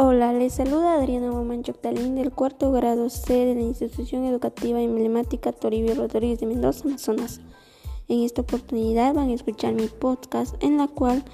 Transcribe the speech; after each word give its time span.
Hola, 0.00 0.32
les 0.32 0.52
saluda 0.54 0.94
Adriana 0.94 1.30
Guamán 1.32 1.64
Choctalín 1.64 2.14
del 2.14 2.30
cuarto 2.30 2.70
grado 2.70 3.10
C 3.10 3.32
de 3.32 3.56
la 3.56 3.62
Institución 3.62 4.24
Educativa 4.26 4.80
Emblemática 4.80 5.50
Toribio 5.50 5.96
Rodríguez 5.96 6.38
de 6.38 6.46
Mendoza, 6.46 6.84
Amazonas. 6.86 7.40
En 8.06 8.22
esta 8.22 8.42
oportunidad 8.42 9.12
van 9.12 9.30
a 9.30 9.34
escuchar 9.34 9.74
mi 9.74 9.88
podcast 9.88 10.54
en 10.62 10.76
la 10.76 10.86
cual 10.86 11.24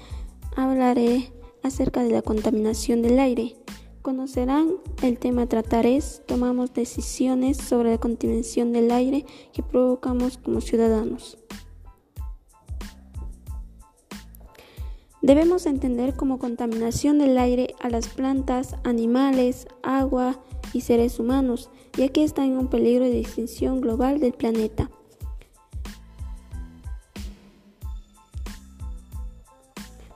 hablaré 0.55 1.31
acerca 1.61 2.01
de 2.01 2.09
la 2.09 2.23
contaminación 2.23 3.03
del 3.03 3.19
aire. 3.19 3.55
Conocerán 4.01 4.71
el 5.03 5.19
tema 5.19 5.43
a 5.43 5.47
tratar 5.47 5.85
es 5.85 6.23
tomamos 6.25 6.73
decisiones 6.73 7.57
sobre 7.57 7.91
la 7.91 7.99
contaminación 7.99 8.73
del 8.73 8.89
aire 8.89 9.27
que 9.53 9.61
provocamos 9.61 10.39
como 10.39 10.59
ciudadanos. 10.59 11.37
Debemos 15.25 15.65
entender 15.65 16.13
como 16.13 16.37
contaminación 16.37 17.17
del 17.17 17.39
aire 17.39 17.73
a 17.79 17.89
las 17.89 18.09
plantas, 18.09 18.75
animales, 18.83 19.65
agua 19.81 20.39
y 20.71 20.81
seres 20.81 21.19
humanos, 21.19 21.71
ya 21.97 22.09
que 22.09 22.23
están 22.23 22.45
en 22.51 22.59
un 22.59 22.67
peligro 22.67 23.05
de 23.05 23.21
extinción 23.21 23.81
global 23.81 24.19
del 24.19 24.33
planeta. 24.33 24.91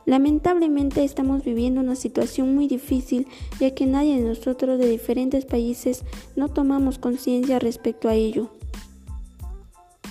Lamentablemente 0.05 1.03
estamos 1.03 1.43
viviendo 1.43 1.81
una 1.81 1.95
situación 1.95 2.53
muy 2.53 2.67
difícil 2.67 3.25
ya 3.59 3.73
que 3.73 3.87
nadie 3.87 4.21
de 4.21 4.29
nosotros 4.29 4.77
de 4.77 4.87
diferentes 4.87 5.43
países 5.43 6.03
no 6.35 6.49
tomamos 6.49 6.99
conciencia 6.99 7.57
respecto 7.57 8.09
a 8.09 8.13
ello. 8.13 8.51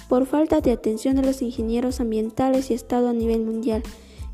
Por 0.08 0.26
falta 0.26 0.60
de 0.60 0.72
atención 0.72 1.14
de 1.14 1.22
los 1.22 1.40
ingenieros 1.40 2.00
ambientales 2.00 2.72
y 2.72 2.74
Estado 2.74 3.10
a 3.10 3.12
nivel 3.12 3.44
mundial, 3.44 3.84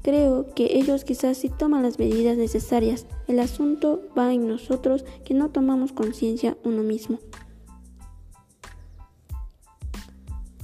Creo 0.05 0.45
que 0.55 0.77
ellos 0.79 1.03
quizás 1.03 1.39
sí 1.39 1.49
toman 1.49 1.83
las 1.83 1.99
medidas 1.99 2.37
necesarias. 2.37 3.07
El 3.27 3.41
asunto 3.41 4.03
va 4.17 4.35
en 4.35 4.47
nosotros 4.47 5.03
que 5.25 5.33
no 5.33 5.49
tomamos 5.49 5.93
conciencia 5.93 6.59
uno 6.63 6.83
mismo. 6.83 7.21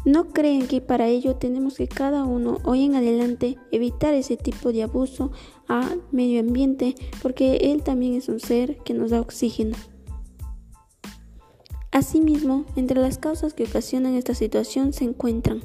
¿No 0.04 0.28
creen 0.28 0.66
que 0.66 0.82
para 0.82 1.08
ello 1.08 1.36
tenemos 1.36 1.78
que 1.78 1.88
cada 1.88 2.24
uno 2.24 2.58
hoy 2.64 2.84
en 2.84 2.96
adelante 2.96 3.56
evitar 3.70 4.12
ese 4.12 4.36
tipo 4.36 4.72
de 4.72 4.82
abuso 4.82 5.32
al 5.68 6.02
medio 6.12 6.40
ambiente 6.40 6.94
porque 7.22 7.56
él 7.72 7.82
también 7.82 8.12
es 8.16 8.28
un 8.28 8.40
ser 8.40 8.76
que 8.80 8.92
nos 8.92 9.10
da 9.10 9.22
oxígeno? 9.22 9.74
Asimismo, 11.92 12.66
entre 12.76 13.00
las 13.00 13.16
causas 13.16 13.54
que 13.54 13.64
ocasionan 13.64 14.16
esta 14.16 14.34
situación 14.34 14.92
se 14.92 15.04
encuentran 15.04 15.62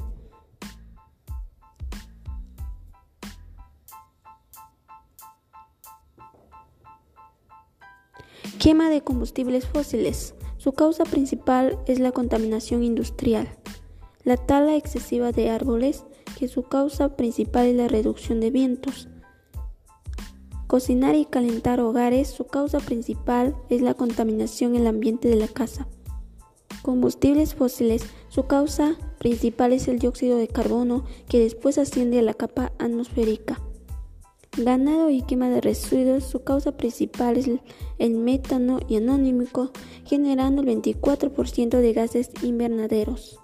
Quema 8.58 8.88
de 8.88 9.02
combustibles 9.02 9.66
fósiles. 9.66 10.34
Su 10.56 10.72
causa 10.72 11.04
principal 11.04 11.78
es 11.86 11.98
la 11.98 12.12
contaminación 12.12 12.82
industrial. 12.82 13.48
La 14.24 14.38
tala 14.38 14.76
excesiva 14.76 15.30
de 15.30 15.50
árboles, 15.50 16.04
que 16.38 16.48
su 16.48 16.62
causa 16.62 17.16
principal 17.16 17.66
es 17.66 17.76
la 17.76 17.86
reducción 17.86 18.40
de 18.40 18.50
vientos. 18.50 19.08
Cocinar 20.66 21.14
y 21.14 21.26
calentar 21.26 21.80
hogares, 21.80 22.28
su 22.28 22.46
causa 22.46 22.80
principal 22.80 23.54
es 23.68 23.82
la 23.82 23.94
contaminación 23.94 24.74
en 24.74 24.82
el 24.82 24.86
ambiente 24.86 25.28
de 25.28 25.36
la 25.36 25.48
casa. 25.48 25.86
Combustibles 26.82 27.54
fósiles, 27.54 28.04
su 28.28 28.46
causa 28.46 28.96
principal 29.18 29.74
es 29.74 29.86
el 29.86 29.98
dióxido 29.98 30.38
de 30.38 30.48
carbono 30.48 31.04
que 31.28 31.38
después 31.38 31.76
asciende 31.78 32.18
a 32.20 32.22
la 32.22 32.34
capa 32.34 32.72
atmosférica. 32.78 33.60
Ganado 34.56 35.10
y 35.10 35.20
quema 35.20 35.50
de 35.50 35.60
residuos, 35.60 36.24
su 36.24 36.42
causa 36.42 36.72
principal 36.72 37.36
es 37.36 37.50
el 37.98 38.14
metano 38.14 38.80
y 38.88 38.96
anónimico, 38.96 39.70
generando 40.06 40.62
el 40.62 40.68
24% 40.68 41.78
de 41.78 41.92
gases 41.92 42.30
invernaderos. 42.42 43.38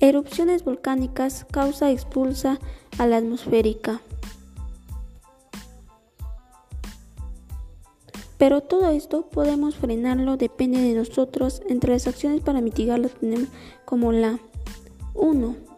Erupciones 0.00 0.64
volcánicas 0.64 1.46
causa 1.52 1.92
expulsa 1.92 2.58
a 2.98 3.06
la 3.06 3.18
atmosférica. 3.18 4.00
Pero 8.38 8.60
todo 8.60 8.88
esto 8.88 9.28
podemos 9.30 9.76
frenarlo, 9.76 10.36
depende 10.36 10.80
de 10.80 10.94
nosotros. 10.94 11.62
Entre 11.68 11.92
las 11.92 12.08
acciones 12.08 12.40
para 12.40 12.60
mitigarlo 12.60 13.08
tenemos 13.08 13.50
como 13.84 14.10
la 14.10 14.40
1 15.14 15.69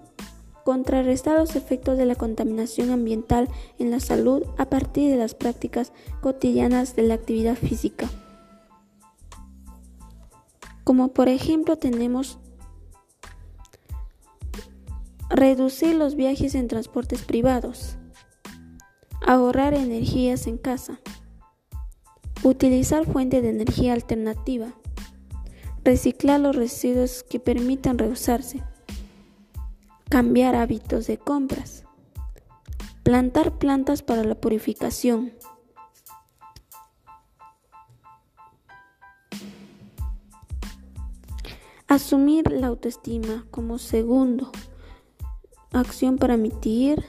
contrarrestar 0.64 1.38
los 1.38 1.56
efectos 1.56 1.98
de 1.98 2.06
la 2.06 2.14
contaminación 2.14 2.90
ambiental 2.90 3.48
en 3.78 3.90
la 3.90 4.00
salud 4.00 4.44
a 4.58 4.66
partir 4.66 5.10
de 5.10 5.16
las 5.16 5.34
prácticas 5.34 5.92
cotidianas 6.20 6.96
de 6.96 7.02
la 7.02 7.14
actividad 7.14 7.56
física. 7.56 8.08
Como 10.84 11.08
por 11.08 11.28
ejemplo 11.28 11.76
tenemos 11.76 12.38
reducir 15.30 15.94
los 15.94 16.14
viajes 16.14 16.54
en 16.54 16.68
transportes 16.68 17.22
privados, 17.22 17.96
ahorrar 19.24 19.74
energías 19.74 20.46
en 20.46 20.58
casa, 20.58 21.00
utilizar 22.42 23.06
fuente 23.06 23.40
de 23.40 23.50
energía 23.50 23.92
alternativa, 23.94 24.74
reciclar 25.84 26.40
los 26.40 26.54
residuos 26.54 27.22
que 27.22 27.40
permitan 27.40 27.98
reusarse 27.98 28.62
Cambiar 30.12 30.56
hábitos 30.56 31.06
de 31.06 31.16
compras. 31.16 31.84
Plantar 33.02 33.56
plantas 33.56 34.02
para 34.02 34.22
la 34.24 34.34
purificación. 34.34 35.32
Asumir 41.88 42.52
la 42.52 42.66
autoestima 42.66 43.46
como 43.50 43.78
segundo. 43.78 44.52
Acción 45.72 46.18
para 46.18 46.36
mitigar. 46.36 47.02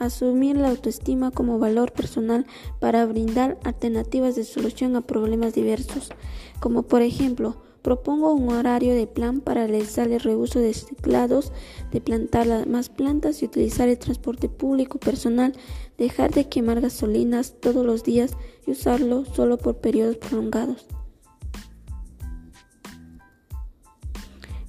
Asumir 0.00 0.56
la 0.56 0.70
autoestima 0.70 1.30
como 1.30 1.60
valor 1.60 1.92
personal 1.92 2.46
para 2.80 3.06
brindar 3.06 3.60
alternativas 3.62 4.34
de 4.34 4.42
solución 4.42 4.96
a 4.96 5.02
problemas 5.02 5.54
diversos, 5.54 6.10
como 6.58 6.82
por 6.82 7.02
ejemplo 7.02 7.62
Propongo 7.84 8.32
un 8.32 8.48
horario 8.48 8.94
de 8.94 9.06
plan 9.06 9.42
para 9.42 9.66
realizar 9.66 10.10
el 10.10 10.18
reuso 10.18 10.58
de 10.58 10.72
teclados, 10.72 11.52
de 11.92 12.00
plantar 12.00 12.66
más 12.66 12.88
plantas 12.88 13.42
y 13.42 13.44
utilizar 13.44 13.90
el 13.90 13.98
transporte 13.98 14.48
público 14.48 14.98
personal, 14.98 15.52
dejar 15.98 16.32
de 16.32 16.48
quemar 16.48 16.80
gasolinas 16.80 17.60
todos 17.60 17.84
los 17.84 18.02
días 18.02 18.38
y 18.66 18.70
usarlo 18.70 19.26
solo 19.26 19.58
por 19.58 19.82
periodos 19.82 20.16
prolongados. 20.16 20.86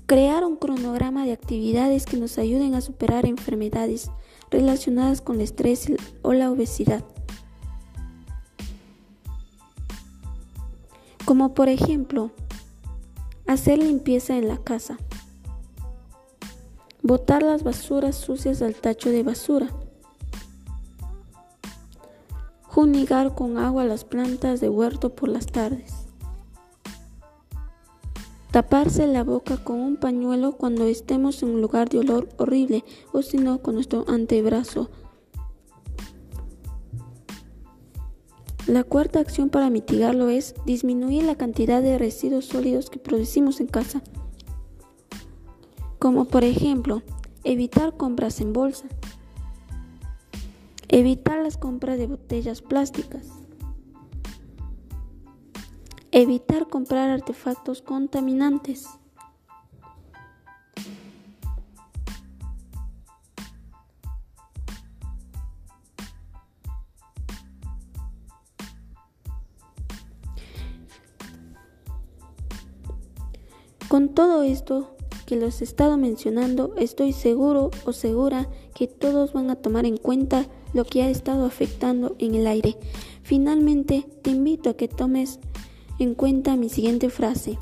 Crear 0.08 0.44
un 0.44 0.58
cronograma 0.58 1.26
de 1.26 1.32
actividades 1.32 2.06
que 2.06 2.18
nos 2.18 2.38
ayuden 2.38 2.76
a 2.76 2.82
superar 2.82 3.26
enfermedades 3.26 4.12
relacionadas 4.52 5.22
con 5.22 5.38
el 5.38 5.44
estrés 5.44 5.90
o 6.22 6.34
la 6.34 6.52
obesidad. 6.52 7.06
Como 11.24 11.54
por 11.54 11.70
ejemplo, 11.70 12.32
Hacer 13.48 13.78
limpieza 13.78 14.36
en 14.38 14.48
la 14.48 14.58
casa. 14.58 14.98
Botar 17.04 17.44
las 17.44 17.64
basuras 17.64 18.16
sucias 18.16 18.64
al 18.64 18.74
tacho 18.74 19.12
de 19.12 19.22
basura. 19.22 19.70
Junigar 22.64 23.36
con 23.36 23.60
agua 23.60 23.86
las 23.86 24.04
plantas 24.04 24.62
de 24.62 24.70
huerto 24.70 25.16
por 25.16 25.30
las 25.30 25.46
tardes. 25.46 25.94
Taparse 28.50 29.06
la 29.06 29.24
boca 29.24 29.58
con 29.58 29.80
un 29.80 29.98
pañuelo 29.98 30.54
cuando 30.54 30.86
estemos 30.86 31.44
en 31.44 31.50
un 31.50 31.62
lugar 31.62 31.90
de 31.90 32.00
olor 32.00 32.30
horrible 32.38 32.84
o 33.12 33.22
si 33.22 33.38
no 33.38 33.62
con 33.62 33.76
nuestro 33.76 34.06
antebrazo 34.08 34.90
La 38.68 38.84
cuarta 38.84 39.20
acción 39.20 39.50
para 39.50 39.70
mitigarlo 39.70 40.30
es 40.30 40.56
disminuir 40.66 41.24
la 41.24 41.36
cantidad 41.36 41.84
de 41.84 42.00
residuos 42.00 42.46
sólidos 42.46 42.90
que 42.90 42.98
producimos 42.98 43.60
en 43.60 43.68
casa, 43.68 44.02
como 46.00 46.26
por 46.26 46.44
ejemplo 46.44 47.04
evitar 47.44 47.96
compras 47.96 48.42
en 48.42 48.54
bolsa, 48.54 48.88
evitar 50.88 51.44
las 51.44 51.58
compras 51.58 52.00
de 52.00 52.08
botellas 52.08 52.64
plásticas, 52.64 53.28
evitar 56.12 56.68
comprar 56.68 57.12
artefactos 57.12 57.84
contaminantes. 57.84 58.88
Con 73.96 74.10
todo 74.10 74.44
esto 74.44 74.98
que 75.26 75.38
los 75.38 75.62
he 75.62 75.64
estado 75.64 75.96
mencionando, 75.96 76.76
estoy 76.78 77.14
seguro 77.14 77.72
o 77.86 77.94
segura 77.94 78.50
que 78.74 78.88
todos 78.88 79.32
van 79.32 79.50
a 79.50 79.56
tomar 79.56 79.86
en 79.86 79.96
cuenta 79.96 80.48
lo 80.74 80.84
que 80.84 81.02
ha 81.02 81.10
estado 81.10 81.46
afectando 81.46 82.14
en 82.20 82.36
el 82.36 82.46
aire. 82.46 82.76
Finalmente, 83.24 84.06
te 84.22 84.32
invito 84.32 84.70
a 84.70 84.74
que 84.74 84.90
tomes 84.90 85.40
en 85.98 86.14
cuenta 86.14 86.58
mi 86.58 86.68
siguiente 86.68 87.10
frase. 87.10 87.58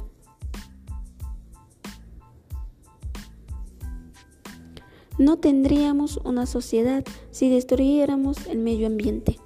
No 5.19 5.37
tendríamos 5.37 6.17
una 6.17 6.47
sociedad 6.47 7.03
si 7.29 7.49
destruyéramos 7.49 8.47
el 8.47 8.57
medio 8.57 8.87
ambiente. 8.87 9.37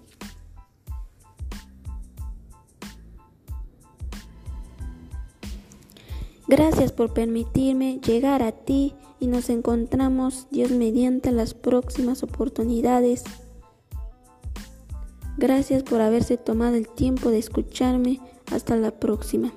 Gracias 6.48 6.94
por 6.94 7.14
permitirme 7.14 8.00
llegar 8.00 8.42
a 8.42 8.54
ti 8.54 8.96
y 9.20 9.28
nos 9.28 9.50
encontramos, 9.50 10.48
Dios 10.50 10.72
mediante, 10.72 11.32
las 11.34 11.54
próximas 11.54 12.24
oportunidades. 12.24 13.24
Gracias 15.38 15.84
por 15.84 16.02
haberse 16.02 16.38
tomado 16.38 16.76
el 16.76 16.88
tiempo 16.88 17.32
de 17.32 17.40
escucharme. 17.40 18.20
Hasta 18.52 18.78
la 18.78 18.92
próxima. 18.92 19.52